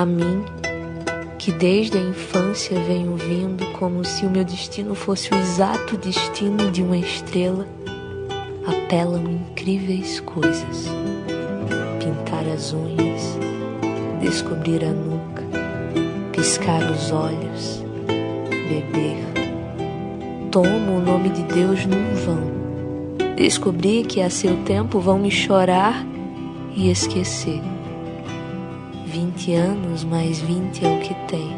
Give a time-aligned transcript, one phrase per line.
[0.00, 0.42] A mim,
[1.38, 6.70] que desde a infância venho vindo como se o meu destino fosse o exato destino
[6.70, 7.68] de uma estrela,
[8.66, 10.88] apelam incríveis coisas.
[12.02, 13.38] Pintar as unhas,
[14.22, 15.44] descobrir a nuca,
[16.32, 17.84] piscar os olhos,
[18.70, 19.18] beber.
[20.50, 23.36] Tomo o nome de Deus num vão.
[23.36, 26.06] Descobri que a seu tempo vão me chorar
[26.74, 27.60] e esquecer.
[29.12, 31.56] Vinte anos mais vinte é o que tem.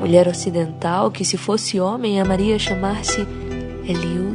[0.00, 3.20] Mulher ocidental que, se fosse homem, amaria chamar-se
[3.84, 4.34] Eliud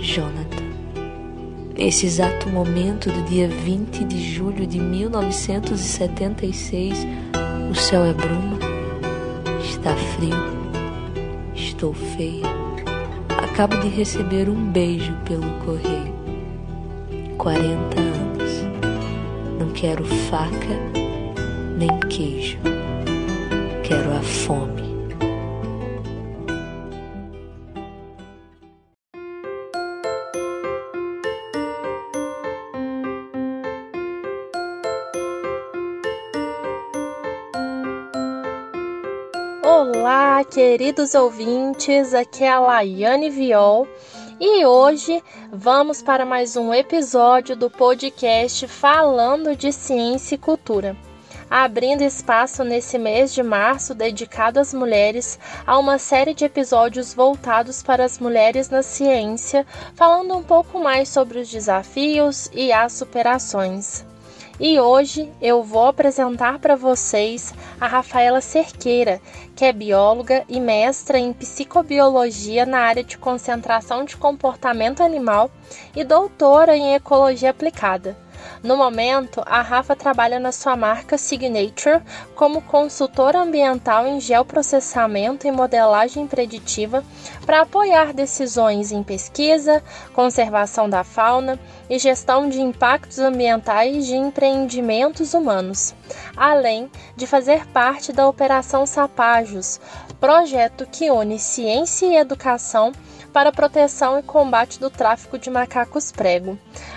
[0.00, 0.64] Jonathan.
[1.78, 7.06] Nesse exato momento do dia 20 de julho de 1976,
[7.70, 8.58] o céu é bruma,
[9.62, 10.34] está frio,
[11.54, 12.48] estou feia.
[13.28, 16.12] Acabo de receber um beijo pelo correio.
[17.38, 18.50] 40 anos.
[19.60, 21.03] Não quero faca
[21.76, 22.58] nem queijo.
[23.82, 24.84] Quero a fome.
[39.62, 43.88] Olá, queridos ouvintes, aqui é a Laiane Viol
[44.38, 50.96] e hoje vamos para mais um episódio do podcast Falando de Ciência e Cultura
[51.56, 57.80] abrindo espaço nesse mês de março dedicado às mulheres a uma série de episódios voltados
[57.80, 64.04] para as mulheres na ciência, falando um pouco mais sobre os desafios e as superações.
[64.58, 69.20] E hoje eu vou apresentar para vocês a Rafaela Cerqueira,
[69.54, 75.48] que é bióloga e mestra em psicobiologia na área de concentração de comportamento animal
[75.94, 78.23] e doutora em ecologia aplicada.
[78.62, 82.02] No momento, a Rafa trabalha na sua marca Signature
[82.34, 87.04] como consultora ambiental em geoprocessamento e modelagem preditiva
[87.44, 89.82] para apoiar decisões em pesquisa,
[90.12, 91.58] conservação da fauna
[91.88, 95.94] e gestão de impactos ambientais de empreendimentos humanos,
[96.36, 99.80] além de fazer parte da Operação Sapajos,
[100.20, 102.92] projeto que une ciência e educação
[103.34, 106.56] para proteção e combate do tráfico de macacos prego.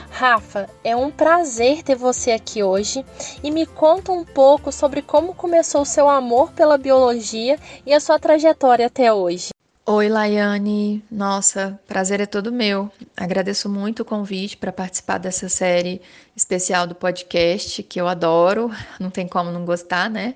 [0.10, 3.06] Rafa, é um prazer ter você aqui hoje
[3.44, 8.00] e me conta um pouco sobre como começou o seu amor pela biologia e a
[8.00, 9.50] sua trajetória até hoje.
[9.90, 11.02] Oi, Laiane.
[11.10, 12.92] Nossa, prazer é todo meu.
[13.16, 16.02] Agradeço muito o convite para participar dessa série
[16.36, 18.70] especial do podcast, que eu adoro,
[19.00, 20.36] não tem como não gostar, né?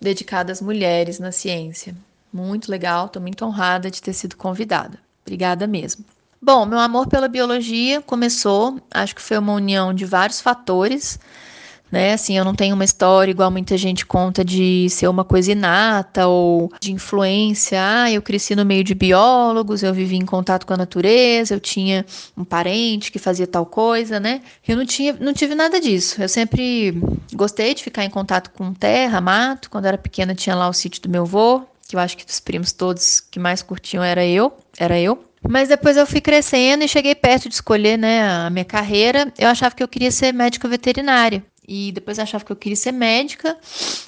[0.00, 1.92] Dedicada às mulheres na ciência.
[2.32, 4.96] Muito legal, estou muito honrada de ter sido convidada.
[5.22, 6.04] Obrigada mesmo.
[6.44, 11.18] Bom, meu amor pela biologia começou, acho que foi uma união de vários fatores,
[11.90, 12.12] né?
[12.12, 16.26] Assim, eu não tenho uma história igual muita gente conta de ser uma coisa inata
[16.26, 17.78] ou de influência.
[17.80, 21.60] Ah, eu cresci no meio de biólogos, eu vivi em contato com a natureza, eu
[21.60, 22.04] tinha
[22.36, 24.42] um parente que fazia tal coisa, né?
[24.68, 26.20] Eu não tinha, não tive nada disso.
[26.20, 27.00] Eu sempre
[27.32, 29.70] gostei de ficar em contato com terra, mato.
[29.70, 32.38] Quando era pequena tinha lá o sítio do meu avô, que eu acho que dos
[32.38, 35.24] primos todos que mais curtiam era eu, era eu.
[35.48, 39.32] Mas depois eu fui crescendo e cheguei perto de escolher né, a minha carreira.
[39.38, 41.44] Eu achava que eu queria ser médica veterinária.
[41.66, 43.56] E depois achava que eu queria ser médica.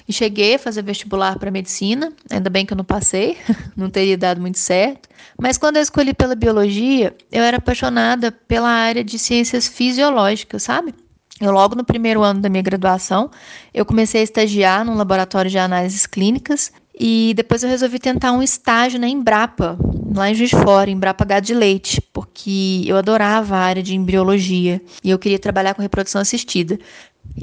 [0.09, 2.13] E cheguei a fazer vestibular para medicina.
[2.31, 3.37] Ainda bem que eu não passei,
[3.77, 5.09] não teria dado muito certo.
[5.39, 10.95] Mas quando eu escolhi pela biologia, eu era apaixonada pela área de ciências fisiológicas, sabe?
[11.39, 13.31] Eu logo no primeiro ano da minha graduação,
[13.75, 18.43] eu comecei a estagiar num laboratório de análises clínicas e depois eu resolvi tentar um
[18.43, 19.79] estágio na Embrapa,
[20.15, 23.95] lá em Juiz de Fora, Embrapa Gado de Leite, porque eu adorava a área de
[23.95, 26.79] embriologia e eu queria trabalhar com reprodução assistida.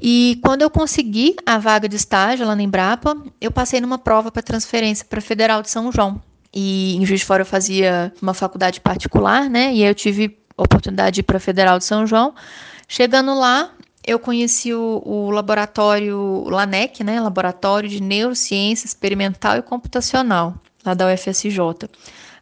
[0.02, 4.32] E quando eu consegui a vaga de estágio lá na Embrapa, eu passei numa prova
[4.32, 6.20] para transferência para Federal de São João.
[6.52, 9.74] E em Juiz de Fora eu fazia uma faculdade particular, né?
[9.74, 12.34] E aí eu tive a oportunidade de ir para Federal de São João.
[12.88, 13.72] Chegando lá,
[14.06, 20.56] eu conheci o, o, laboratório LANEC, né, Laboratório de Neurociência Experimental e Computacional,
[20.86, 21.58] lá da UFSJ.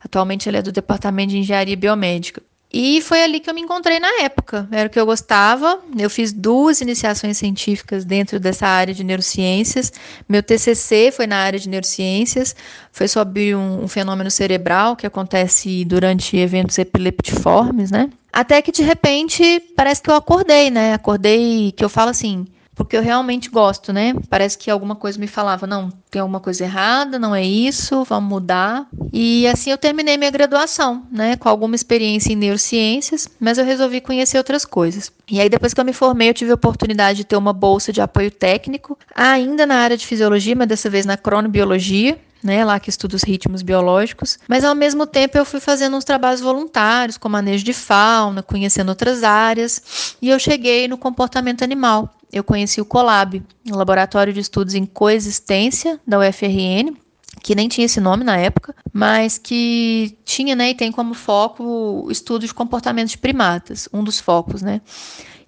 [0.04, 2.42] Atualmente ele é do Departamento de Engenharia Biomédica.
[2.74, 4.68] E foi ali que eu me encontrei na época.
[4.72, 5.82] Era o que eu gostava.
[5.98, 9.92] Eu fiz duas iniciações científicas dentro dessa área de neurociências.
[10.28, 12.56] Meu TCC foi na área de neurociências.
[12.92, 18.10] Foi sobre um, um fenômeno cerebral que acontece durante eventos epileptiformes, né?
[18.32, 20.94] Até que de repente parece que eu acordei, né?
[20.94, 24.14] Acordei que eu falo assim, porque eu realmente gosto, né?
[24.30, 28.30] Parece que alguma coisa me falava, não, tem alguma coisa errada, não é isso, vamos
[28.30, 28.88] mudar.
[29.12, 34.02] E assim eu terminei minha graduação, né, com alguma experiência em neurociências, mas eu resolvi
[34.02, 35.12] conhecer outras coisas.
[35.30, 37.92] E aí depois que eu me formei, eu tive a oportunidade de ter uma bolsa
[37.92, 42.80] de apoio técnico, ainda na área de fisiologia, mas dessa vez na cronobiologia, né, lá
[42.80, 47.18] que estuda os ritmos biológicos, mas ao mesmo tempo eu fui fazendo uns trabalhos voluntários,
[47.18, 52.10] com manejo de fauna, conhecendo outras áreas, e eu cheguei no comportamento animal.
[52.32, 56.96] Eu conheci o COLAB, um laboratório de estudos em coexistência da UFRN,
[57.42, 61.64] que nem tinha esse nome na época, mas que tinha, né, e tem como foco
[62.06, 64.82] o estudo de comportamento de primatas, um dos focos, né?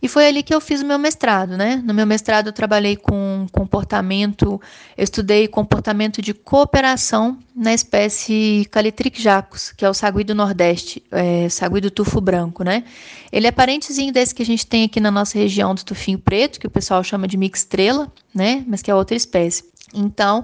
[0.04, 1.82] E foi ali que eu fiz o meu mestrado, né?
[1.86, 4.60] No meu mestrado eu trabalhei com comportamento,
[4.98, 11.02] eu estudei comportamento de cooperação na espécie Calitrix jacus, que é o sagui do Nordeste,
[11.10, 12.84] é, sagui do tufo branco, né?
[13.32, 16.60] Ele é parentezinho desse que a gente tem aqui na nossa região do tufinho preto,
[16.60, 18.62] que o pessoal chama de mixtrela, né?
[18.68, 19.64] Mas que é outra espécie.
[19.94, 20.44] Então,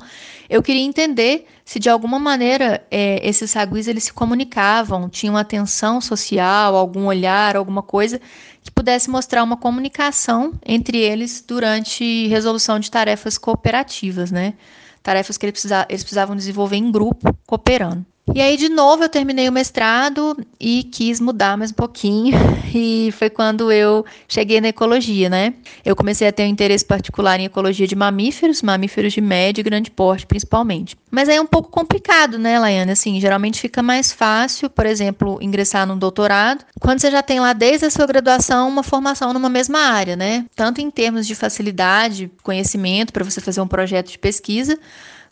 [0.49, 5.99] eu queria entender se de alguma maneira é, esses saguis eles se comunicavam, tinham atenção
[5.99, 8.19] social, algum olhar, alguma coisa
[8.61, 14.53] que pudesse mostrar uma comunicação entre eles durante resolução de tarefas cooperativas, né?
[15.01, 18.05] Tarefas que eles precisavam desenvolver em grupo, cooperando.
[18.35, 22.37] E aí, de novo, eu terminei o mestrado e quis mudar mais um pouquinho.
[22.71, 25.55] E foi quando eu cheguei na ecologia, né?
[25.83, 29.63] Eu comecei a ter um interesse particular em ecologia de mamíferos, mamíferos de médio e
[29.63, 30.95] grande porte, principalmente.
[31.09, 32.91] Mas aí é um pouco complicado, né, Laiane?
[32.91, 37.53] Assim, geralmente fica mais fácil, por exemplo, ingressar num doutorado, quando você já tem lá
[37.53, 40.45] desde a sua graduação uma formação numa mesma área, né?
[40.55, 44.77] Tanto em termos de facilidade, conhecimento para você fazer um projeto de pesquisa,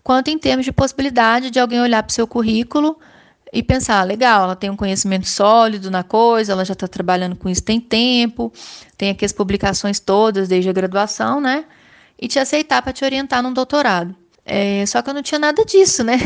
[0.07, 2.97] quanto em termos de possibilidade de alguém olhar para o seu currículo
[3.51, 7.49] e pensar, legal, ela tem um conhecimento sólido na coisa, ela já está trabalhando com
[7.49, 8.49] isso tem tempo,
[8.97, 11.65] tem aqui as publicações todas desde a graduação, né?
[12.17, 14.15] E te aceitar para te orientar num doutorado.
[14.45, 16.17] É, só que eu não tinha nada disso, né?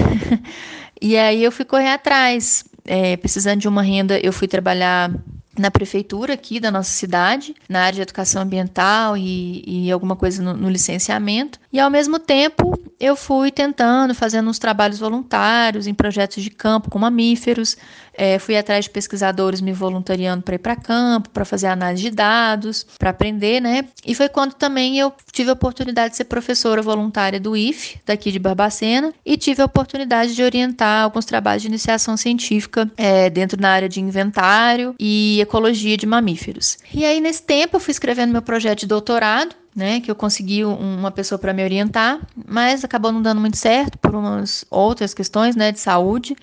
[1.02, 5.12] e aí eu fui correr atrás, é, precisando de uma renda, eu fui trabalhar
[5.58, 10.42] na prefeitura aqui da nossa cidade, na área de educação ambiental e, e alguma coisa
[10.42, 11.60] no, no, licenciamento.
[11.72, 16.90] E ao mesmo tempo eu fui tentando, fazendo uns trabalhos voluntários em projetos de campo
[16.90, 17.76] com mamíferos,
[18.14, 22.12] é, fui atrás de pesquisadores me voluntariando para ir para campo, para fazer análise de
[22.12, 23.86] dados, para aprender, né?
[24.06, 28.32] E foi quando também eu tive a oportunidade de ser professora voluntária do IF, daqui
[28.32, 33.58] de Barbacena, e tive a oportunidade de orientar alguns trabalhos de iniciação científica é, dentro
[33.58, 36.78] da área de inventário e ecologia de mamíferos.
[36.94, 40.66] E aí, nesse tempo, eu fui escrevendo meu projeto de doutorado, né, que eu consegui
[40.66, 45.56] uma pessoa para me orientar, mas acabou não dando muito certo por umas outras questões,
[45.56, 46.36] né, de saúde.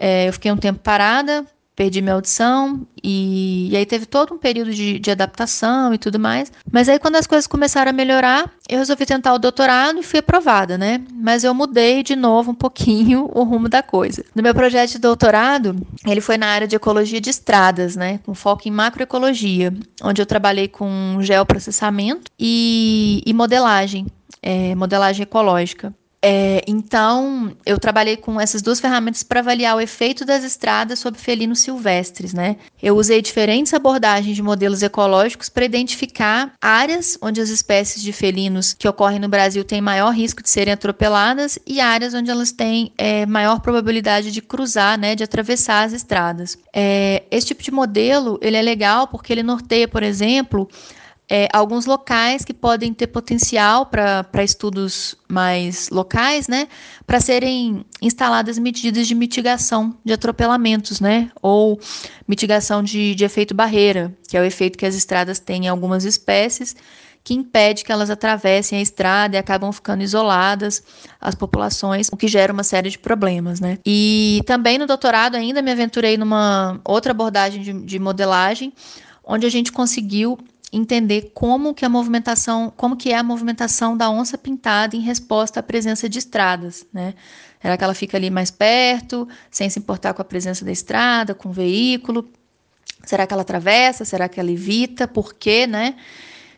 [0.00, 1.44] É, eu fiquei um tempo parada,
[1.78, 6.18] perdi minha audição e, e aí teve todo um período de, de, adaptação e tudo
[6.18, 6.50] mais.
[6.72, 10.18] Mas aí quando as coisas começaram a melhorar, eu resolvi tentar o doutorado e fui
[10.18, 11.00] aprovada, né?
[11.14, 14.24] Mas eu mudei de novo um pouquinho o rumo da coisa.
[14.34, 18.18] No meu projeto de doutorado, ele foi na área de ecologia de estradas, né?
[18.26, 19.72] Com foco em macroecologia,
[20.02, 24.04] onde eu trabalhei com geoprocessamento e, e modelagem,
[24.42, 25.94] é, modelagem ecológica.
[26.20, 31.20] É, então, eu trabalhei com essas duas ferramentas para avaliar o efeito das estradas sobre
[31.20, 32.56] felinos silvestres, né?
[32.82, 38.74] Eu usei diferentes abordagens de modelos ecológicos para identificar áreas onde as espécies de felinos
[38.74, 42.92] que ocorrem no Brasil têm maior risco de serem atropeladas e áreas onde elas têm
[42.98, 46.58] é, maior probabilidade de cruzar, né, de atravessar as estradas.
[46.74, 50.68] É, esse tipo de modelo ele é legal porque ele norteia, por exemplo,
[51.30, 56.68] é, alguns locais que podem ter potencial para estudos mais locais, né,
[57.06, 61.78] para serem instaladas medidas de mitigação de atropelamentos, né, ou
[62.26, 66.04] mitigação de, de efeito barreira, que é o efeito que as estradas têm em algumas
[66.04, 66.74] espécies,
[67.22, 70.82] que impede que elas atravessem a estrada e acabam ficando isoladas
[71.20, 73.78] as populações, o que gera uma série de problemas, né.
[73.84, 78.72] E também no doutorado ainda me aventurei numa outra abordagem de, de modelagem,
[79.22, 80.38] onde a gente conseguiu
[80.72, 85.60] entender como que a movimentação, como que é a movimentação da onça pintada em resposta
[85.60, 87.14] à presença de estradas, né?
[87.60, 91.34] Será que ela fica ali mais perto, sem se importar com a presença da estrada,
[91.34, 92.28] com o veículo?
[93.04, 94.04] Será que ela atravessa?
[94.04, 95.08] Será que ela evita?
[95.08, 95.96] Por quê, né?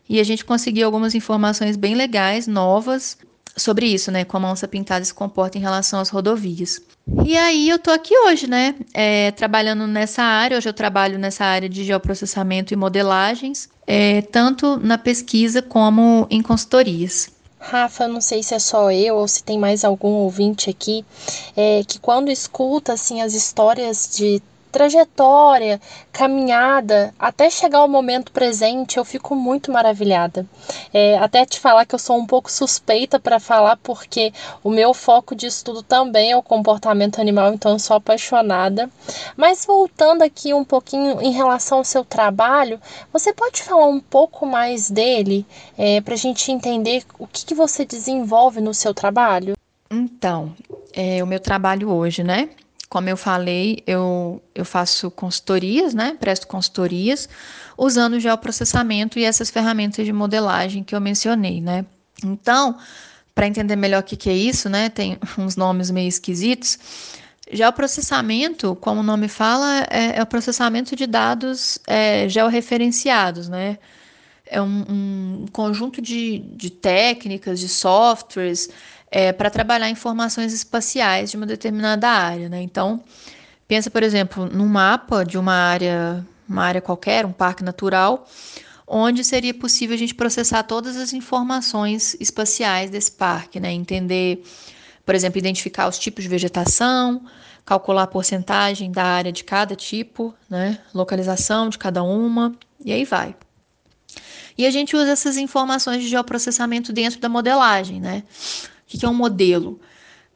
[0.09, 3.17] E a gente conseguiu algumas informações bem legais, novas,
[3.61, 4.25] sobre isso, né?
[4.25, 6.81] Como a onça pintada se comporta em relação às rodovias.
[7.25, 8.75] E aí eu tô aqui hoje, né?
[8.95, 10.57] É, trabalhando nessa área.
[10.57, 16.43] Hoje eu trabalho nessa área de geoprocessamento e modelagens, é, tanto na pesquisa como em
[16.43, 17.31] consultorias.
[17.61, 21.05] Rafa, não sei se é só eu ou se tem mais algum ouvinte aqui,
[21.55, 25.81] é, que quando escuta assim as histórias de trajetória,
[26.13, 30.47] caminhada, até chegar ao momento presente, eu fico muito maravilhada.
[30.93, 34.95] É, até te falar que eu sou um pouco suspeita para falar, porque o meu
[34.95, 38.89] foco de estudo também é o comportamento animal, então eu sou apaixonada.
[39.37, 42.81] Mas voltando aqui um pouquinho em relação ao seu trabalho,
[43.13, 45.47] você pode falar um pouco mais dele,
[45.77, 49.55] é, para a gente entender o que, que você desenvolve no seu trabalho?
[49.91, 50.55] Então,
[50.93, 52.51] é, o meu trabalho hoje, né?
[52.91, 56.17] Como eu falei, eu, eu faço consultorias, né?
[56.19, 57.29] Presto consultorias
[57.79, 61.87] usando o geoprocessamento e essas ferramentas de modelagem que eu mencionei, né?
[62.25, 62.77] Então,
[63.33, 64.89] para entender melhor o que, que é isso, né?
[64.89, 66.79] Tem uns nomes meio esquisitos.
[67.53, 73.79] Geoprocessamento, como o nome fala, é, é o processamento de dados é, georreferenciados, né?
[74.45, 78.69] É um, um conjunto de, de técnicas, de softwares
[79.11, 82.49] é, para trabalhar informações espaciais de uma determinada área.
[82.49, 82.63] Né?
[82.63, 83.03] Então,
[83.67, 88.27] pensa, por exemplo, num mapa de uma área, uma área qualquer, um parque natural,
[88.87, 93.73] onde seria possível a gente processar todas as informações espaciais desse parque, né?
[93.73, 94.43] entender,
[95.05, 97.25] por exemplo, identificar os tipos de vegetação,
[97.65, 100.79] calcular a porcentagem da área de cada tipo, né?
[100.95, 102.53] localização de cada uma,
[102.85, 103.35] e aí vai.
[104.59, 108.25] E a gente usa essas informações de geoprocessamento dentro da modelagem, né?
[108.93, 109.81] O que é um modelo?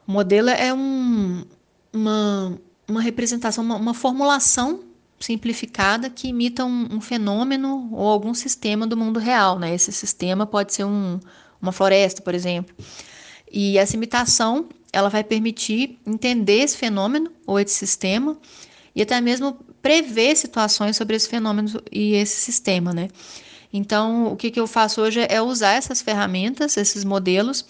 [0.07, 1.45] O modelo é um,
[1.93, 4.81] uma, uma representação, uma, uma formulação
[5.19, 9.59] simplificada que imita um, um, fenômeno ou algum sistema do mundo real.
[9.59, 9.75] Né?
[9.75, 11.19] Esse sistema pode ser um,
[11.61, 12.75] uma floresta, por exemplo.
[13.51, 18.37] E essa imitação ela vai permitir entender esse fenômeno ou esse sistema
[18.95, 23.09] e até mesmo prever situações sobre esse fenômeno e esse sistema, né?
[23.73, 27.65] Então, o que, que eu faço hoje é usar essas ferramentas, esses modelos,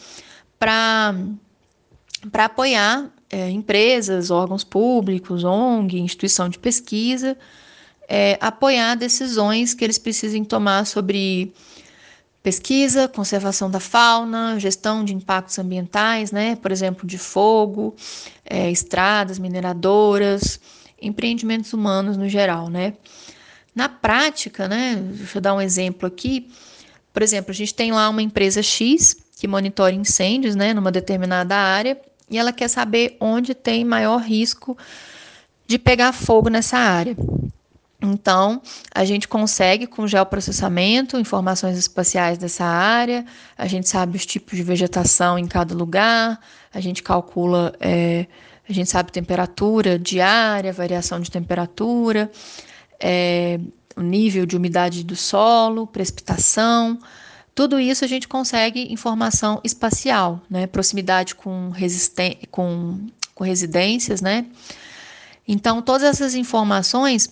[2.30, 7.36] para apoiar é, empresas, órgãos públicos, ONG, instituição de pesquisa,
[8.08, 11.52] é, apoiar decisões que eles precisem tomar sobre
[12.42, 17.94] pesquisa, conservação da fauna, gestão de impactos ambientais, né, por exemplo, de fogo,
[18.44, 20.60] é, estradas, mineradoras,
[21.00, 22.94] empreendimentos humanos no geral, né.
[23.74, 26.48] Na prática, né, deixa eu dar um exemplo aqui,
[27.12, 31.54] por exemplo, a gente tem lá uma empresa X que monitora incêndios né, numa determinada
[31.54, 34.74] área e ela quer saber onde tem maior risco
[35.66, 37.14] de pegar fogo nessa área.
[38.00, 38.62] Então,
[38.94, 44.62] a gente consegue com geoprocessamento informações espaciais dessa área, a gente sabe os tipos de
[44.62, 46.40] vegetação em cada lugar,
[46.72, 48.26] a gente calcula, é,
[48.66, 52.30] a gente sabe temperatura diária, variação de temperatura,
[52.98, 53.60] é,
[53.94, 56.98] o nível de umidade do solo, precipitação,
[57.54, 60.66] tudo isso a gente consegue informação espacial, né?
[60.66, 61.72] Proximidade com,
[62.50, 64.46] com, com residências, né?
[65.46, 67.30] Então, todas essas informações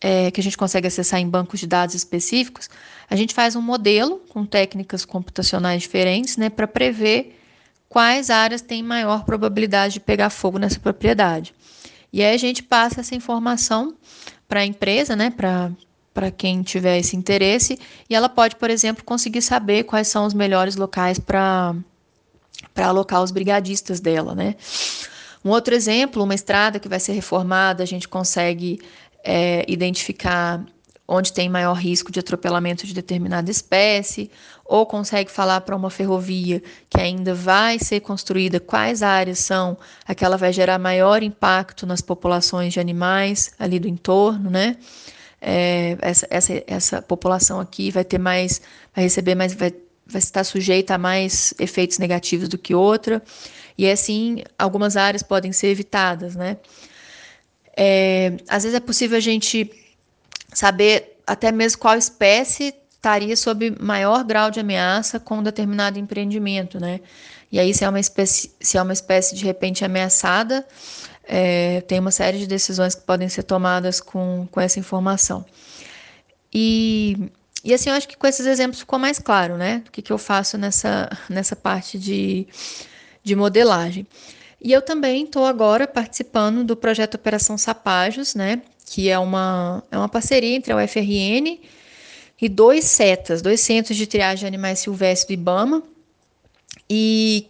[0.00, 2.70] é, que a gente consegue acessar em bancos de dados específicos,
[3.08, 6.48] a gente faz um modelo com técnicas computacionais diferentes, né?
[6.48, 7.38] Para prever
[7.88, 11.52] quais áreas têm maior probabilidade de pegar fogo nessa propriedade.
[12.12, 13.94] E aí a gente passa essa informação
[14.48, 15.28] para a empresa, né?
[15.28, 15.70] Para
[16.12, 20.34] para quem tiver esse interesse, e ela pode, por exemplo, conseguir saber quais são os
[20.34, 21.74] melhores locais para
[22.76, 24.56] alocar os brigadistas dela, né?
[25.44, 28.80] Um outro exemplo, uma estrada que vai ser reformada, a gente consegue
[29.24, 30.64] é, identificar
[31.06, 34.30] onde tem maior risco de atropelamento de determinada espécie,
[34.64, 39.76] ou consegue falar para uma ferrovia que ainda vai ser construída quais áreas são
[40.06, 44.76] a que ela vai gerar maior impacto nas populações de animais ali do entorno, né?
[45.40, 48.60] É, essa, essa, essa população aqui vai ter mais,
[48.94, 49.72] vai receber mais, vai,
[50.06, 53.22] vai estar sujeita a mais efeitos negativos do que outra,
[53.78, 56.58] e assim algumas áreas podem ser evitadas, né?
[57.76, 59.70] É, às vezes é possível a gente
[60.52, 66.78] saber até mesmo qual espécie estaria sob maior grau de ameaça com um determinado empreendimento,
[66.78, 67.00] né?
[67.50, 70.66] E aí se é uma espécie, se é uma espécie de repente ameaçada,
[71.24, 75.46] é, tem uma série de decisões que podem ser tomadas com, com essa informação.
[76.52, 77.30] E,
[77.64, 79.82] e assim, eu acho que com esses exemplos ficou mais claro, né?
[79.88, 82.46] O que, que eu faço nessa, nessa parte de,
[83.24, 84.06] de modelagem.
[84.60, 88.60] E eu também estou agora participando do projeto Operação Sapajos, né?
[88.84, 91.58] Que é uma, é uma parceria entre a UFRN
[92.40, 95.82] e dois CETAS, dois Centros de Triagem de Animais Silvestres do IBAMA,
[96.88, 97.46] e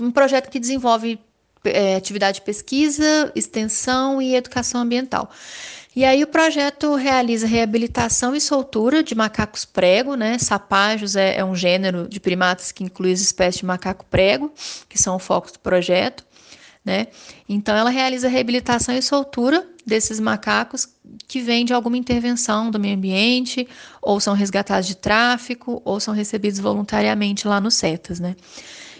[0.00, 1.18] um projeto que desenvolve
[1.64, 5.30] é, atividade de pesquisa, extensão e educação ambiental.
[5.94, 10.38] E aí o projeto realiza reabilitação e soltura de macacos prego, né?
[10.38, 14.50] Sapajos é, é um gênero de primatas que inclui as espécies de macaco prego,
[14.88, 16.24] que são o foco do projeto.
[16.84, 17.08] Né?
[17.48, 20.88] Então, ela realiza reabilitação e soltura desses macacos
[21.26, 23.68] que vêm de alguma intervenção do meio ambiente,
[24.00, 28.36] ou são resgatados de tráfico, ou são recebidos voluntariamente lá no CETAS, né?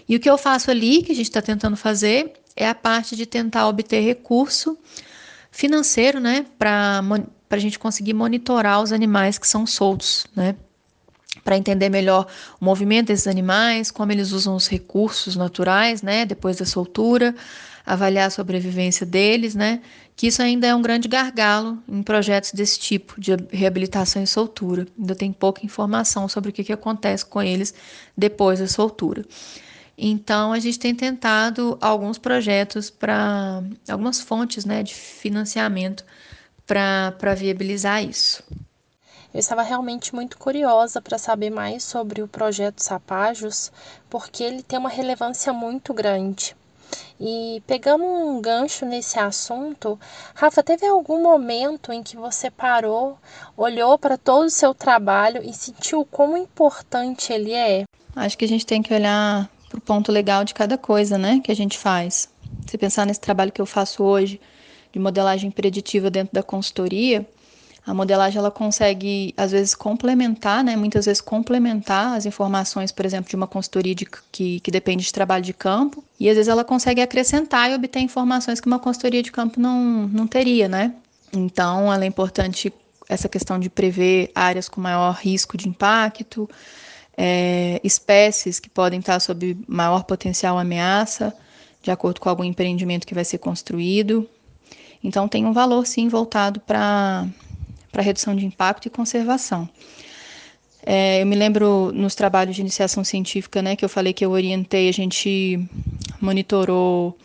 [0.07, 3.15] E o que eu faço ali, que a gente está tentando fazer, é a parte
[3.15, 4.77] de tentar obter recurso
[5.51, 7.01] financeiro, né, para
[7.49, 10.55] a gente conseguir monitorar os animais que são soltos, né,
[11.43, 12.27] para entender melhor
[12.59, 17.35] o movimento desses animais, como eles usam os recursos naturais, né, depois da soltura,
[17.85, 19.81] avaliar a sobrevivência deles, né,
[20.15, 24.87] que isso ainda é um grande gargalo em projetos desse tipo de reabilitação e soltura.
[24.97, 27.73] Ainda tem pouca informação sobre o que, que acontece com eles
[28.15, 29.25] depois da soltura.
[29.97, 36.03] Então, a gente tem tentado alguns projetos para algumas fontes né, de financiamento
[36.65, 38.43] para viabilizar isso.
[39.33, 43.71] Eu estava realmente muito curiosa para saber mais sobre o projeto Sapajos,
[44.09, 46.55] porque ele tem uma relevância muito grande.
[47.19, 49.99] E pegando um gancho nesse assunto,
[50.33, 53.17] Rafa, teve algum momento em que você parou,
[53.55, 57.83] olhou para todo o seu trabalho e sentiu quão importante ele é?
[58.15, 61.39] Acho que a gente tem que olhar para o ponto legal de cada coisa, né,
[61.43, 62.29] que a gente faz.
[62.67, 64.39] Se pensar nesse trabalho que eu faço hoje
[64.91, 67.27] de modelagem preditiva dentro da consultoria,
[67.85, 73.29] a modelagem ela consegue às vezes complementar, né, muitas vezes complementar as informações, por exemplo,
[73.29, 76.63] de uma consultoria de, que, que depende de trabalho de campo, e às vezes ela
[76.63, 80.93] consegue acrescentar e obter informações que uma consultoria de campo não, não teria, né?
[81.33, 82.71] Então, ela é importante
[83.09, 86.49] essa questão de prever áreas com maior risco de impacto,
[87.17, 91.33] é, espécies que podem estar sob maior potencial ameaça,
[91.81, 94.27] de acordo com algum empreendimento que vai ser construído.
[95.03, 97.27] Então, tem um valor, sim, voltado para
[98.01, 99.69] redução de impacto e conservação.
[100.85, 104.31] É, eu me lembro nos trabalhos de iniciação científica, né, que eu falei que eu
[104.31, 105.65] orientei, a gente
[106.19, 107.17] monitorou,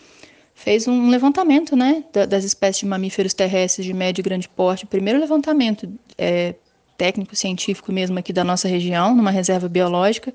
[0.54, 4.86] fez um levantamento, né, das espécies de mamíferos terrestres de médio e grande porte, o
[4.86, 6.54] primeiro levantamento é,
[6.96, 10.32] técnico científico mesmo aqui da nossa região, numa reserva biológica.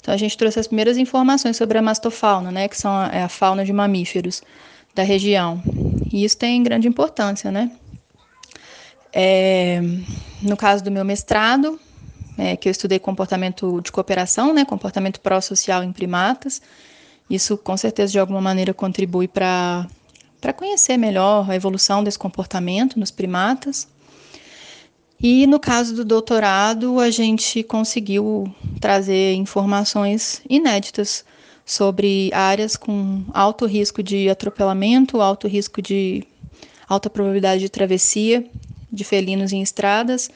[0.00, 3.22] Então a gente trouxe as primeiras informações sobre a mastofauna, né, que são a, é
[3.22, 4.42] a fauna de mamíferos
[4.94, 5.62] da região.
[6.12, 7.70] E isso tem grande importância, né?
[9.16, 9.80] É,
[10.42, 11.78] no caso do meu mestrado,
[12.36, 16.60] é, que eu estudei comportamento de cooperação, né, comportamento pró-social em primatas,
[17.30, 19.86] isso com certeza de alguma maneira contribui para
[20.56, 23.86] conhecer melhor a evolução desse comportamento nos primatas.
[25.22, 31.24] E no caso do doutorado, a gente conseguiu trazer informações inéditas
[31.64, 36.24] sobre áreas com alto risco de atropelamento, alto risco de
[36.86, 38.44] alta probabilidade de travessia
[38.94, 40.30] de felinos em estradas,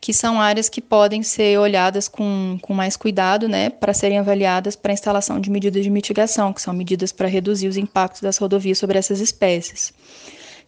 [0.00, 4.76] que são áreas que podem ser olhadas com, com mais cuidado, né, para serem avaliadas
[4.76, 8.78] para instalação de medidas de mitigação, que são medidas para reduzir os impactos das rodovias
[8.78, 9.92] sobre essas espécies.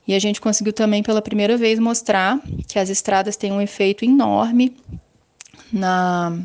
[0.06, 4.04] E a gente conseguiu também pela primeira vez mostrar que as estradas têm um efeito
[4.04, 4.74] enorme
[5.72, 6.36] na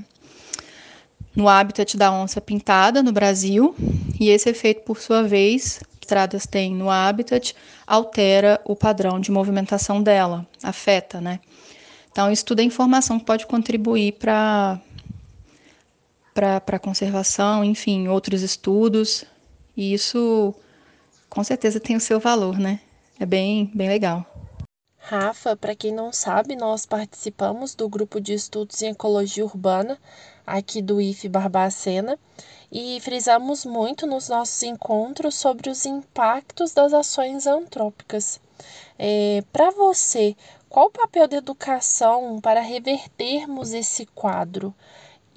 [1.35, 3.75] no habitat da onça pintada no Brasil,
[4.19, 7.55] e esse efeito, por sua vez, que estradas têm no habitat,
[7.87, 11.39] altera o padrão de movimentação dela, afeta, né?
[12.11, 14.79] Então, isso tudo é informação que pode contribuir para
[16.33, 19.23] para conservação, enfim, outros estudos,
[19.77, 20.53] e isso
[21.29, 22.79] com certeza tem o seu valor, né?
[23.19, 24.25] É bem, bem legal.
[24.97, 29.97] Rafa, para quem não sabe, nós participamos do grupo de estudos em ecologia urbana
[30.45, 32.17] aqui do IF Barbacena
[32.75, 38.41] e frisamos muito nos nossos encontros sobre os impactos das ações antrópicas.
[38.97, 40.35] É, para você,
[40.67, 44.73] qual o papel da educação para revertermos esse quadro?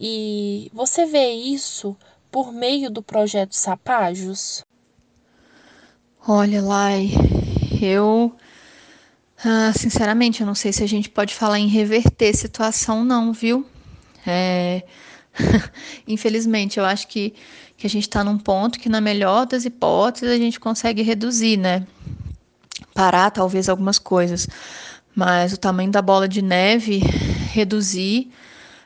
[0.01, 1.94] E você vê isso
[2.33, 4.64] por meio do projeto Sapajos?
[6.27, 7.11] Olha, Lai,
[7.83, 8.35] eu,
[9.44, 13.66] ah, sinceramente, eu não sei se a gente pode falar em reverter situação, não, viu?
[14.27, 14.83] É...
[16.07, 17.35] Infelizmente, eu acho que,
[17.77, 21.57] que a gente está num ponto que, na melhor das hipóteses, a gente consegue reduzir,
[21.57, 21.87] né?
[22.94, 24.49] Parar, talvez, algumas coisas.
[25.14, 26.99] Mas o tamanho da bola de neve,
[27.53, 28.31] reduzir,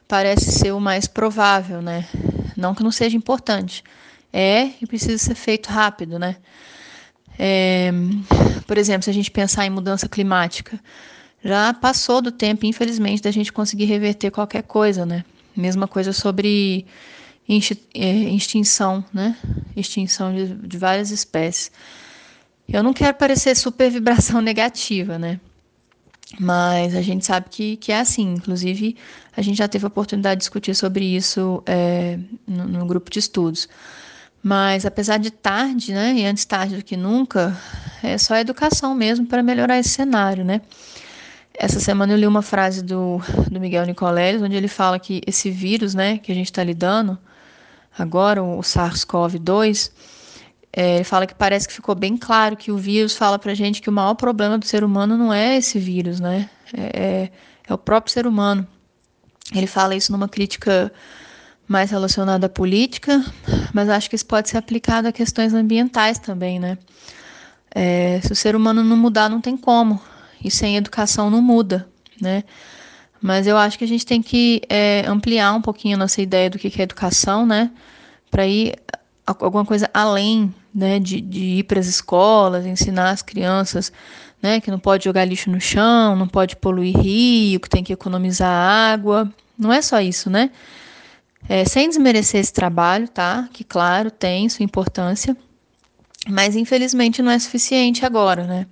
[0.06, 2.08] parece ser o mais provável, né?
[2.56, 3.82] Não que não seja importante.
[4.32, 6.36] É e precisa ser feito rápido, né?
[7.38, 7.90] É,
[8.66, 10.78] por exemplo, se a gente pensar em mudança climática,
[11.42, 15.24] já passou do tempo, infelizmente, da gente conseguir reverter qualquer coisa, né?
[15.56, 16.86] Mesma coisa sobre
[17.94, 19.36] é, extinção, né?
[19.76, 21.70] Extinção de, de várias espécies.
[22.68, 25.40] Eu não quero parecer super vibração negativa, né?
[26.38, 28.34] Mas a gente sabe que, que é assim.
[28.34, 28.96] Inclusive,
[29.36, 33.18] a gente já teve a oportunidade de discutir sobre isso é, no, no grupo de
[33.18, 33.68] estudos.
[34.42, 37.54] Mas apesar de tarde, né, e antes tarde do que nunca,
[38.02, 40.62] é só educação mesmo para melhorar esse cenário, né?
[41.54, 45.50] Essa semana eu li uma frase do, do Miguel Nicoleles, onde ele fala que esse
[45.50, 47.18] vírus, né, que a gente está lidando
[47.98, 49.90] agora, o SARS-CoV-2,
[50.72, 53.82] é, ele fala que parece que ficou bem claro que o vírus fala para gente
[53.82, 56.48] que o maior problema do ser humano não é esse vírus, né?
[56.72, 57.30] É, é,
[57.68, 58.66] é o próprio ser humano.
[59.52, 60.92] Ele fala isso numa crítica
[61.66, 63.24] mais relacionada à política,
[63.74, 66.78] mas acho que isso pode ser aplicado a questões ambientais também, né?
[67.72, 70.00] É, se o ser humano não mudar, não tem como
[70.42, 71.88] e sem educação não muda,
[72.20, 72.44] né?
[73.20, 76.48] Mas eu acho que a gente tem que é, ampliar um pouquinho a nossa ideia
[76.48, 77.70] do que é educação, né?
[78.30, 78.76] Para ir
[79.26, 80.98] alguma coisa além, né?
[80.98, 83.92] De, de ir para as escolas, ensinar as crianças,
[84.42, 84.60] né?
[84.60, 88.50] Que não pode jogar lixo no chão, não pode poluir rio, que tem que economizar
[88.50, 89.30] água.
[89.58, 90.50] Não é só isso, né?
[91.48, 93.48] É, sem desmerecer esse trabalho, tá?
[93.52, 95.36] Que claro tem sua importância,
[96.28, 98.66] mas infelizmente não é suficiente agora, né?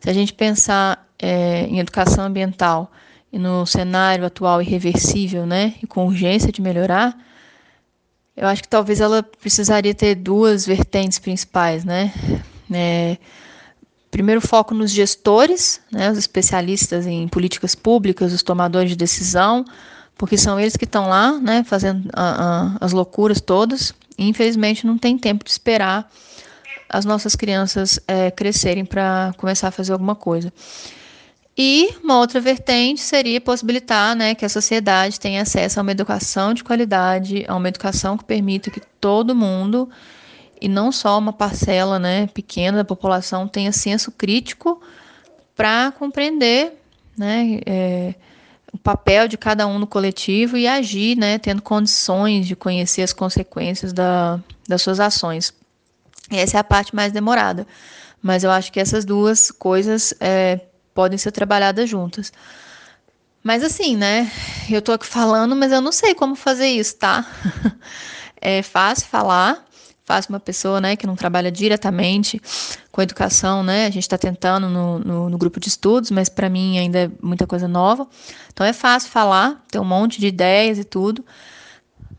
[0.00, 2.90] Se a gente pensar é, em educação ambiental
[3.32, 7.16] e no cenário atual irreversível, né, e com urgência de melhorar,
[8.36, 12.12] eu acho que talvez ela precisaria ter duas vertentes principais, né?
[12.70, 13.16] É,
[14.10, 19.64] primeiro foco nos gestores, né, os especialistas em políticas públicas, os tomadores de decisão,
[20.16, 23.94] porque são eles que estão lá, né, fazendo a, a, as loucuras todas.
[24.18, 26.10] E, infelizmente não tem tempo de esperar
[26.88, 30.52] as nossas crianças é, crescerem para começar a fazer alguma coisa.
[31.58, 36.52] E uma outra vertente seria possibilitar né, que a sociedade tenha acesso a uma educação
[36.52, 39.88] de qualidade, a uma educação que permita que todo mundo,
[40.60, 44.82] e não só uma parcela né, pequena da população, tenha senso crítico
[45.56, 46.74] para compreender
[47.16, 48.14] né, é,
[48.70, 53.14] o papel de cada um no coletivo e agir, né, tendo condições de conhecer as
[53.14, 55.54] consequências da, das suas ações.
[56.30, 57.66] Essa é a parte mais demorada.
[58.22, 60.60] Mas eu acho que essas duas coisas é,
[60.94, 62.32] podem ser trabalhadas juntas.
[63.42, 64.30] Mas assim, né?
[64.68, 67.24] Eu tô aqui falando, mas eu não sei como fazer isso, tá?
[68.40, 69.64] é fácil falar,
[70.04, 72.40] fácil uma pessoa, né, que não trabalha diretamente
[72.90, 73.86] com educação, né?
[73.86, 77.10] A gente está tentando no, no, no, grupo de estudos, mas para mim ainda é
[77.22, 78.08] muita coisa nova.
[78.52, 81.24] Então é fácil falar, ter um monte de ideias e tudo.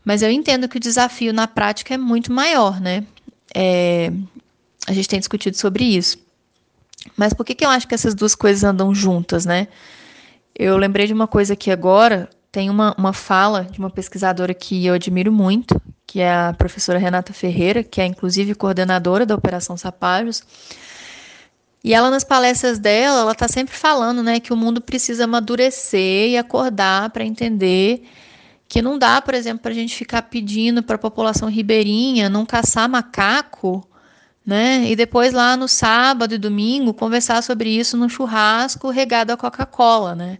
[0.04, 3.04] Mas eu entendo que o desafio na prática é muito maior, né?
[3.54, 4.12] É,
[4.86, 6.18] a gente tem discutido sobre isso.
[7.16, 9.68] Mas por que, que eu acho que essas duas coisas andam juntas, né?
[10.54, 12.28] Eu lembrei de uma coisa aqui agora.
[12.50, 16.98] Tem uma, uma fala de uma pesquisadora que eu admiro muito, que é a professora
[16.98, 20.42] Renata Ferreira, que é inclusive coordenadora da Operação Sapajos.
[21.84, 26.30] E ela, nas palestras dela, ela está sempre falando né, que o mundo precisa amadurecer
[26.30, 28.02] e acordar para entender
[28.68, 32.44] que não dá, por exemplo, para a gente ficar pedindo para a população ribeirinha não
[32.44, 33.88] caçar macaco,
[34.44, 34.84] né?
[34.86, 40.14] E depois lá no sábado e domingo conversar sobre isso no churrasco regado a Coca-Cola,
[40.14, 40.38] né?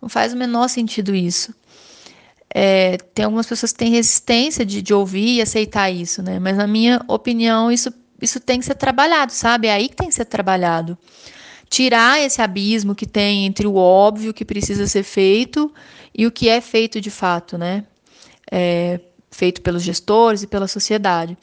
[0.00, 1.54] Não faz o menor sentido isso.
[2.48, 6.38] É, tem algumas pessoas que têm resistência de, de ouvir e aceitar isso, né?
[6.38, 9.68] Mas na minha opinião isso isso tem que ser trabalhado, sabe?
[9.68, 10.98] É aí que tem que ser trabalhado.
[11.68, 15.72] Tirar esse abismo que tem entre o óbvio que precisa ser feito
[16.18, 17.84] e o que é feito de fato, né?
[18.50, 18.98] É,
[19.30, 21.38] feito pelos gestores e pela sociedade.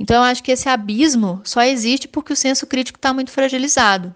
[0.00, 4.14] Então, eu acho que esse abismo só existe porque o senso crítico está muito fragilizado.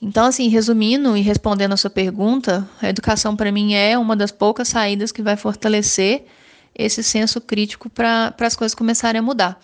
[0.00, 4.30] Então, assim, resumindo e respondendo a sua pergunta, a educação para mim é uma das
[4.30, 6.24] poucas saídas que vai fortalecer
[6.72, 9.60] esse senso crítico para as coisas começarem a mudar.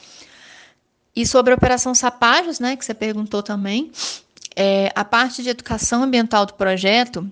[1.15, 3.93] E sobre a Operação Sapajos, né, que você perguntou também,
[4.57, 7.31] é, a parte de educação ambiental do projeto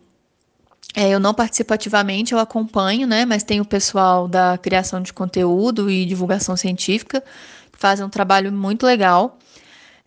[0.94, 3.26] é, eu não participo ativamente, eu acompanho, né?
[3.26, 7.22] Mas tem o pessoal da criação de conteúdo e divulgação científica
[7.70, 9.38] que fazem um trabalho muito legal,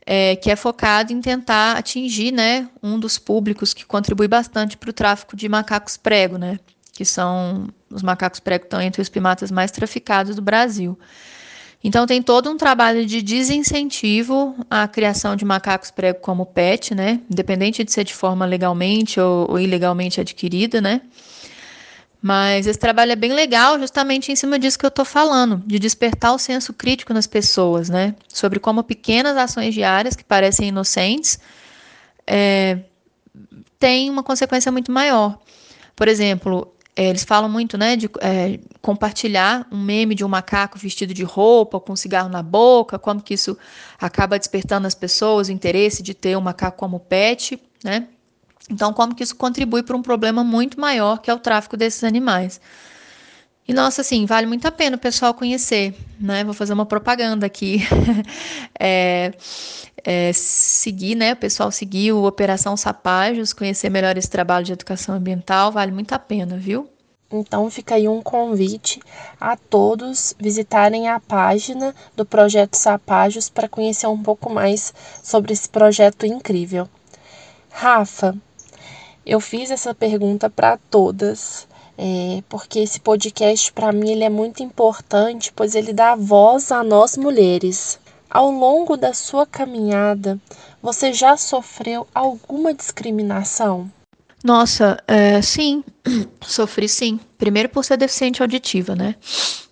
[0.05, 4.89] é, que é focado em tentar atingir, né, um dos públicos que contribui bastante para
[4.89, 6.59] o tráfico de macacos prego, né?
[6.93, 10.97] Que são os macacos prego estão entre os primatas mais traficados do Brasil.
[11.83, 17.21] Então tem todo um trabalho de desincentivo à criação de macacos prego como pet, né?
[17.31, 21.01] Independente de ser de forma legalmente ou, ou ilegalmente adquirida, né?
[22.21, 25.79] Mas esse trabalho é bem legal, justamente em cima disso que eu estou falando, de
[25.79, 28.13] despertar o senso crítico nas pessoas, né?
[28.27, 31.39] Sobre como pequenas ações diárias que parecem inocentes
[32.27, 32.79] é,
[33.79, 35.39] têm uma consequência muito maior.
[35.95, 36.73] Por exemplo,
[37.05, 41.79] eles falam muito, né, de é, compartilhar um meme de um macaco vestido de roupa,
[41.79, 43.57] com um cigarro na boca, como que isso
[43.99, 48.07] acaba despertando nas pessoas o interesse de ter um macaco como pet, né?
[48.69, 52.03] Então, como que isso contribui para um problema muito maior, que é o tráfico desses
[52.03, 52.61] animais.
[53.69, 56.43] E nossa, assim, vale muito a pena o pessoal conhecer, né?
[56.43, 57.83] Vou fazer uma propaganda aqui.
[58.79, 59.31] é,
[60.03, 61.33] é, seguir, né?
[61.33, 66.13] O pessoal seguir o Operação Sapajos, conhecer melhor esse trabalho de educação ambiental, vale muito
[66.13, 66.89] a pena, viu?
[67.31, 68.99] Então fica aí um convite
[69.39, 75.69] a todos visitarem a página do projeto Sapajos para conhecer um pouco mais sobre esse
[75.69, 76.89] projeto incrível.
[77.69, 78.35] Rafa,
[79.23, 81.67] eu fiz essa pergunta para todas,
[82.01, 86.81] é, porque esse podcast para mim ele é muito importante, pois ele dá voz a
[86.81, 87.99] nós mulheres.
[88.29, 90.39] Ao longo da sua caminhada,
[90.81, 93.91] você já sofreu alguma discriminação?
[94.41, 95.83] Nossa, é, sim,
[96.41, 97.19] sofri sim.
[97.37, 99.15] Primeiro por ser deficiente auditiva, né?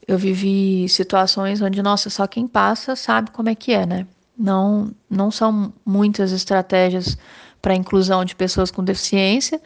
[0.06, 4.06] Eu vivi situações onde, nossa, só quem passa sabe como é que é, né?
[4.38, 7.18] Não, não são muitas estratégias
[7.62, 9.62] para inclusão de pessoas com deficiência.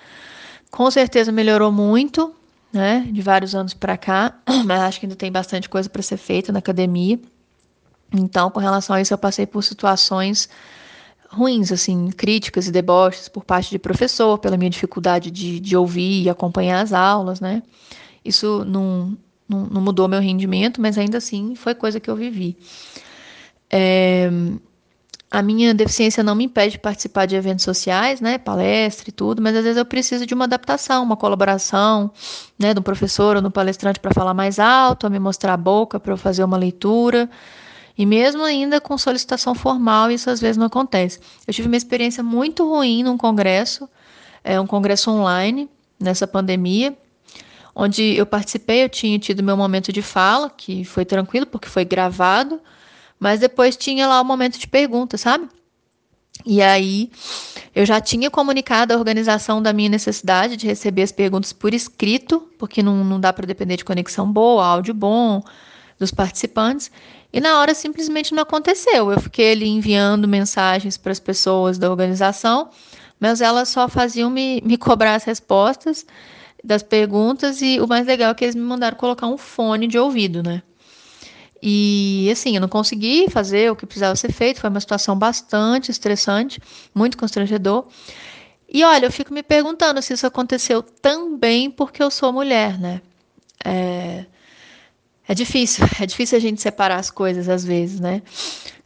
[0.70, 2.36] Com certeza melhorou muito,
[2.72, 3.08] né?
[3.12, 6.52] De vários anos para cá, mas acho que ainda tem bastante coisa para ser feita
[6.52, 7.20] na academia.
[8.14, 10.50] Então, com relação a isso, eu passei por situações
[11.30, 16.24] ruins, assim, críticas e deboches por parte de professor, pela minha dificuldade de, de ouvir
[16.24, 17.64] e acompanhar as aulas, né?
[18.24, 22.58] Isso não, não, não, mudou meu rendimento, mas ainda assim foi coisa que eu vivi.
[23.70, 24.30] É,
[25.32, 29.42] a minha deficiência não me impede de participar de eventos sociais, né, palestra e tudo,
[29.42, 32.12] mas às vezes eu preciso de uma adaptação, uma colaboração,
[32.60, 36.02] né, do professor ou do palestrante para falar mais alto, a me mostrar a boca
[36.02, 37.30] para eu fazer uma leitura.
[37.98, 41.20] E mesmo ainda com solicitação formal, isso às vezes não acontece.
[41.48, 43.88] Eu tive uma experiência muito ruim num congresso,
[44.44, 46.98] é um congresso online, nessa pandemia,
[47.74, 51.86] onde eu participei, eu tinha tido meu momento de fala, que foi tranquilo, porque foi
[51.86, 52.60] gravado,
[53.22, 55.48] mas depois tinha lá o momento de pergunta, sabe?
[56.44, 57.12] E aí
[57.76, 62.50] eu já tinha comunicado à organização da minha necessidade de receber as perguntas por escrito,
[62.58, 65.44] porque não, não dá para depender de conexão boa, áudio bom
[66.00, 66.90] dos participantes.
[67.32, 69.12] E na hora simplesmente não aconteceu.
[69.12, 72.72] Eu fiquei ali enviando mensagens para as pessoas da organização,
[73.20, 76.08] mas elas só faziam me, me cobrar as respostas
[76.64, 80.00] das perguntas e o mais legal é que eles me mandaram colocar um fone de
[80.00, 80.64] ouvido, né?
[81.62, 85.92] E assim, eu não consegui fazer o que precisava ser feito, foi uma situação bastante
[85.92, 86.60] estressante,
[86.94, 87.86] muito constrangedor.
[88.68, 93.02] E olha, eu fico me perguntando se isso aconteceu também porque eu sou mulher, né?
[93.64, 94.26] É,
[95.28, 98.22] é difícil, é difícil a gente separar as coisas às vezes, né?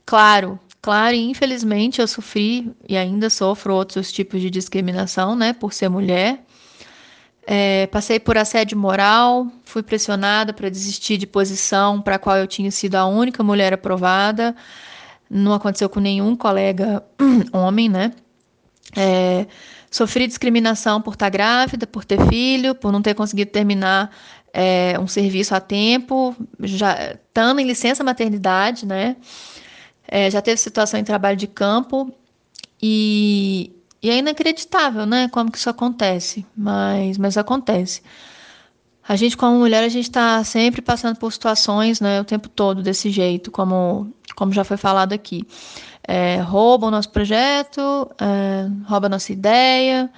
[0.05, 5.73] Claro, claro, e infelizmente eu sofri e ainda sofro outros tipos de discriminação, né, por
[5.73, 6.44] ser mulher.
[7.47, 12.47] É, passei por assédio moral, fui pressionada para desistir de posição para a qual eu
[12.47, 14.55] tinha sido a única mulher aprovada.
[15.29, 17.03] Não aconteceu com nenhum colega
[17.53, 18.11] homem, né?
[18.95, 19.45] É,
[19.91, 24.09] sofri discriminação por estar grávida, por ter filho, por não ter conseguido terminar
[24.53, 29.17] é, um serviço a tempo, já estando em licença maternidade, né?
[30.07, 32.11] É, já teve situação em trabalho de campo
[32.81, 33.74] e,
[34.05, 35.27] e é inacreditável, né?
[35.29, 38.03] Como que isso acontece, mas, mas acontece.
[39.07, 42.83] A gente, como mulher, a gente está sempre passando por situações, né, o tempo todo
[42.83, 45.47] desse jeito, como, como já foi falado aqui.
[46.07, 47.81] É, rouba o nosso projeto,
[48.19, 50.09] é, rouba a nossa ideia,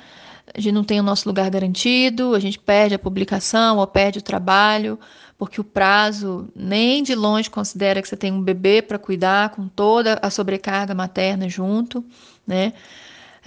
[0.54, 4.20] a gente não tem o nosso lugar garantido, a gente perde a publicação ou perde
[4.20, 5.00] o trabalho,
[5.38, 9.68] porque o prazo nem de longe considera que você tem um bebê para cuidar com
[9.70, 12.04] toda a sobrecarga materna junto,
[12.46, 12.74] né?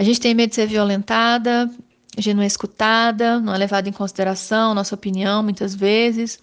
[0.01, 1.71] A gente tem medo de ser violentada,
[2.17, 6.39] a gente não é escutada, não é levada em consideração nossa opinião muitas vezes.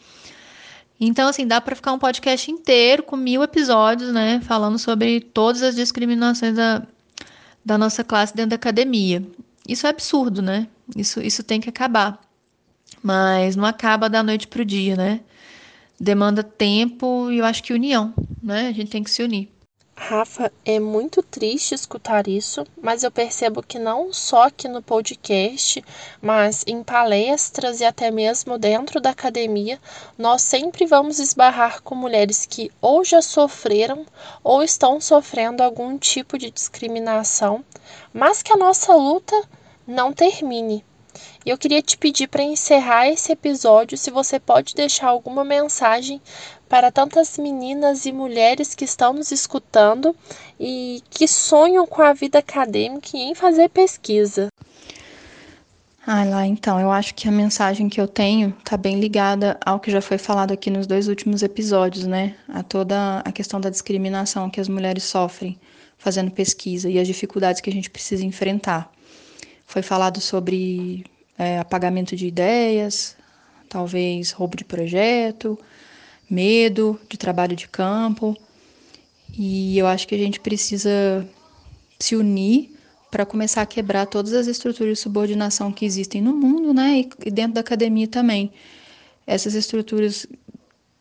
[1.00, 4.40] Então, assim, dá para ficar um podcast inteiro com mil episódios, né?
[4.44, 6.84] Falando sobre todas as discriminações da,
[7.66, 9.26] da nossa classe dentro da academia.
[9.68, 10.68] Isso é absurdo, né?
[10.96, 12.22] Isso, isso tem que acabar.
[13.02, 15.22] Mas não acaba da noite para o dia, né?
[16.00, 18.68] Demanda tempo e eu acho que união, né?
[18.68, 19.50] A gente tem que se unir.
[20.10, 25.84] Rafa, é muito triste escutar isso, mas eu percebo que não só aqui no podcast,
[26.22, 29.78] mas em palestras e até mesmo dentro da academia,
[30.18, 34.06] nós sempre vamos esbarrar com mulheres que ou já sofreram
[34.42, 37.62] ou estão sofrendo algum tipo de discriminação,
[38.14, 39.36] mas que a nossa luta
[39.86, 40.86] não termine.
[41.46, 46.22] E eu queria te pedir para encerrar esse episódio se você pode deixar alguma mensagem
[46.68, 50.16] para tantas meninas e mulheres que estão nos escutando
[50.60, 54.50] e que sonham com a vida acadêmica e em fazer pesquisa.
[56.10, 59.78] Ah, lá, então, eu acho que a mensagem que eu tenho está bem ligada ao
[59.78, 62.38] que já foi falado aqui nos dois últimos episódios, né?
[62.48, 65.60] A toda a questão da discriminação que as mulheres sofrem
[65.98, 68.90] fazendo pesquisa e as dificuldades que a gente precisa enfrentar.
[69.66, 71.06] Foi falado sobre
[71.38, 73.18] é, apagamento de ideias,
[73.68, 75.60] talvez roubo de projeto,
[76.30, 78.36] medo de trabalho de campo.
[79.38, 81.28] E eu acho que a gente precisa
[82.00, 82.76] se unir
[83.10, 87.32] para começar a quebrar todas as estruturas de subordinação que existem no mundo, né, e
[87.32, 88.52] dentro da academia também.
[89.26, 90.28] Essas estruturas,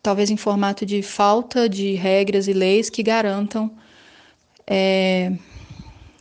[0.01, 3.71] talvez em formato de falta de regras e leis que garantam
[4.65, 5.33] é,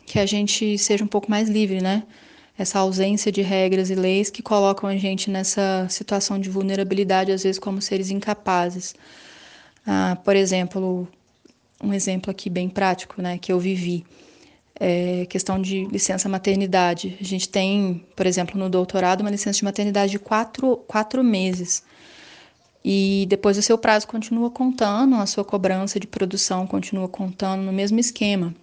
[0.07, 2.05] que a gente seja um pouco mais livre, né?
[2.59, 7.43] Essa ausência de regras e leis que colocam a gente nessa situação de vulnerabilidade, às
[7.43, 8.95] vezes como seres incapazes.
[9.87, 11.07] Ah, por exemplo,
[11.83, 14.05] um exemplo aqui bem prático, né, que eu vivi
[14.79, 17.17] é, questão de licença maternidade.
[17.21, 21.83] A gente tem, por exemplo, no doutorado, uma licença de maternidade de quatro, quatro meses.
[22.85, 27.73] E depois o seu prazo continua contando, a sua cobrança de produção continua contando no
[27.73, 28.55] mesmo esquema.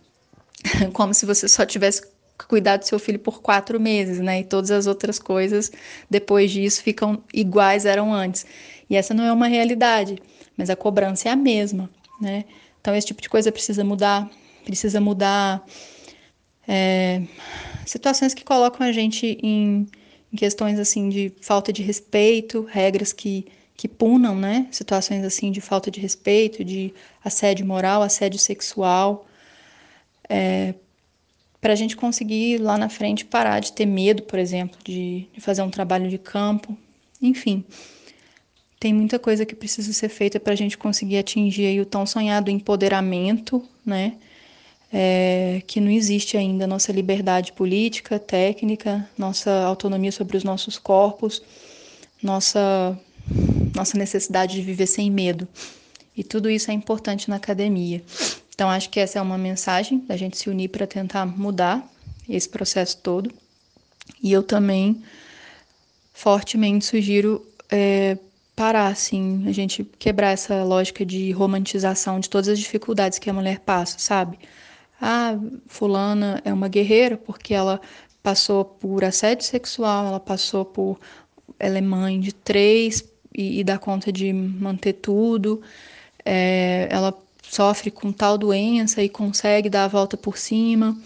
[0.94, 2.04] Como se você só tivesse
[2.48, 4.42] cuidado do seu filho por quatro meses, né?
[4.42, 5.72] E todas as outras coisas
[6.10, 8.46] depois disso ficam iguais eram antes.
[8.90, 10.18] E essa não é uma realidade,
[10.58, 12.46] mas a cobrança é a mesma, né?
[12.80, 14.30] Então esse tipo de coisa precisa mudar,
[14.66, 15.66] precisa mudar
[16.68, 17.24] é,
[17.86, 19.88] situações que colocam a gente em,
[20.32, 24.68] em, questões assim de falta de respeito, regras que, que punam, né?
[24.72, 29.26] Situações assim de falta de respeito, de assédio moral, assédio sexual,
[30.30, 30.74] é,
[31.64, 35.42] para a gente conseguir lá na frente parar de ter medo, por exemplo, de, de
[35.42, 36.78] fazer um trabalho de campo,
[37.22, 37.64] enfim.
[38.80, 42.52] Tem muita coisa que precisa ser feita para a gente conseguir atingir o tão sonhado
[42.52, 44.18] empoderamento, né?
[44.94, 51.42] é, que não existe ainda nossa liberdade política, técnica, nossa autonomia sobre os nossos corpos,
[52.22, 52.96] nossa,
[53.76, 55.48] nossa necessidade de viver sem medo.
[56.16, 58.04] E tudo isso é importante na academia.
[58.54, 61.88] Então, acho que essa é uma mensagem da gente se unir para tentar mudar
[62.30, 63.32] esse processo todo.
[64.22, 65.02] E eu também
[66.14, 68.18] fortemente sugiro é,
[68.56, 73.34] parar, assim, a gente quebrar essa lógica de romantização de todas as dificuldades que a
[73.34, 74.38] mulher passa, sabe?
[75.04, 75.38] ah,
[75.68, 77.82] fulana é uma guerreira porque ela
[78.24, 80.98] passou por assédio sexual, ela passou por
[81.60, 83.04] ela é mãe de três
[83.36, 85.62] e, e dá conta de manter tudo,
[86.24, 87.12] é, ela
[87.50, 90.98] sofre com tal doença e consegue dar a volta por cima.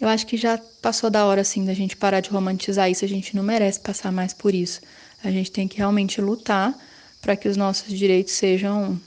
[0.00, 3.08] Eu acho que já passou da hora assim da gente parar de romantizar isso, a
[3.08, 4.80] gente não merece passar mais por isso.
[5.22, 6.74] A gente tem que realmente lutar
[7.22, 9.00] para que os nossos direitos sejam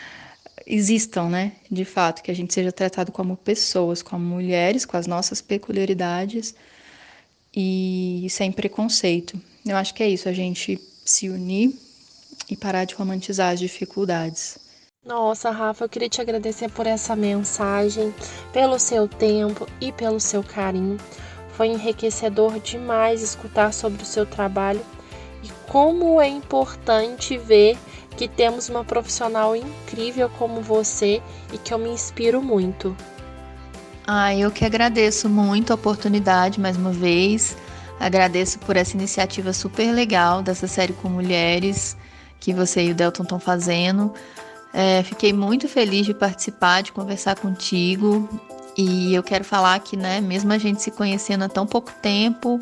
[0.66, 1.52] existam, né?
[1.70, 6.54] De fato, que a gente seja tratado como pessoas, como mulheres, com as nossas peculiaridades
[7.54, 9.40] e sem preconceito.
[9.64, 11.74] Eu acho que é isso, a gente se unir
[12.50, 14.58] e parar de romantizar as dificuldades.
[15.06, 18.12] Nossa, Rafa, eu queria te agradecer por essa mensagem,
[18.52, 20.98] pelo seu tempo e pelo seu carinho.
[21.52, 24.84] Foi enriquecedor demais escutar sobre o seu trabalho
[25.42, 27.78] e como é importante ver
[28.16, 32.94] que temos uma profissional incrível como você e que eu me inspiro muito.
[34.04, 37.56] Ah, eu que agradeço muito a oportunidade mais uma vez.
[38.00, 41.96] Agradeço por essa iniciativa super legal dessa série com mulheres
[42.40, 44.12] que você e o Delton estão fazendo.
[44.72, 48.28] É, fiquei muito feliz de participar, de conversar contigo.
[48.76, 52.60] E eu quero falar que, né, mesmo a gente se conhecendo há tão pouco tempo,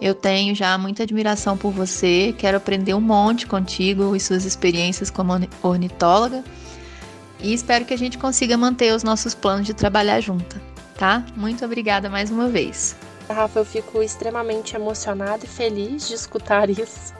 [0.00, 5.10] eu tenho já muita admiração por você, quero aprender um monte contigo e suas experiências
[5.10, 6.42] como ornitóloga.
[7.40, 10.60] E espero que a gente consiga manter os nossos planos de trabalhar junta,
[10.96, 11.24] tá?
[11.36, 12.96] Muito obrigada mais uma vez.
[13.28, 17.12] Rafa, eu fico extremamente emocionada e feliz de escutar isso.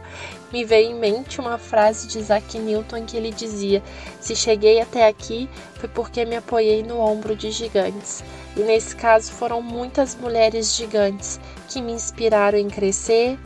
[0.53, 3.83] Me veio em mente uma frase de Isaac Newton que ele dizia:
[4.21, 8.25] Se cheguei até aqui foi porque me apoiei no ombro de gigantes.
[8.57, 13.39] E nesse caso foram muitas mulheres gigantes que me inspiraram em crescer,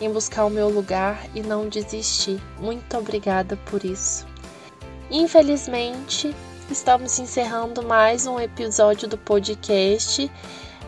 [0.00, 2.40] em buscar o meu lugar e não desistir.
[2.58, 4.26] Muito obrigada por isso.
[5.10, 6.34] Infelizmente,
[6.70, 10.30] estamos encerrando mais um episódio do podcast,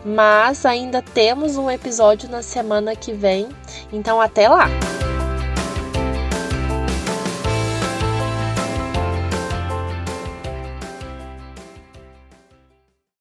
[0.05, 3.49] mas ainda temos um episódio na semana que vem,
[3.91, 4.67] então até lá!